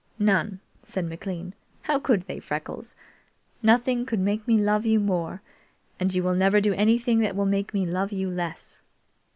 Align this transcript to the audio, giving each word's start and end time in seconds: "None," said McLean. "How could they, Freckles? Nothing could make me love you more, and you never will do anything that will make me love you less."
"None," 0.17 0.61
said 0.81 1.05
McLean. 1.05 1.53
"How 1.83 1.99
could 1.99 2.23
they, 2.23 2.39
Freckles? 2.39 2.95
Nothing 3.61 4.03
could 4.03 4.17
make 4.19 4.47
me 4.47 4.57
love 4.57 4.83
you 4.83 4.99
more, 4.99 5.43
and 5.99 6.11
you 6.11 6.23
never 6.33 6.57
will 6.57 6.61
do 6.63 6.73
anything 6.73 7.19
that 7.19 7.35
will 7.35 7.45
make 7.45 7.71
me 7.71 7.85
love 7.85 8.11
you 8.11 8.27
less." 8.31 8.81